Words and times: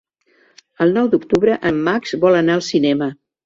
El 0.85 0.93
nou 0.95 1.11
d'octubre 1.11 1.59
en 1.73 1.79
Max 1.91 2.17
vol 2.27 2.41
anar 2.41 2.59
al 2.59 2.69
cinema. 2.73 3.15